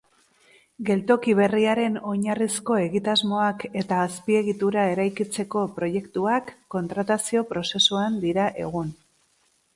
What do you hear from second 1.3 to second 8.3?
berriaren oinarrizko egitasmoak eta azpiegitura eraikitzeko proiektuak kontratazio prozesuan